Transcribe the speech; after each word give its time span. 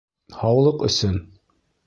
Һаулыҡ 0.37 0.81
өсөн! 0.89 1.21